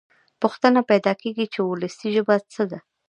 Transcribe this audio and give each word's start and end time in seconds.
پوښتنه 0.41 0.79
پیدا 0.89 1.13
کېږي 1.21 1.45
چې 1.53 1.59
وولسي 1.61 2.07
ژبه 2.15 2.35
څه 2.53 2.63
ده. 2.69 2.79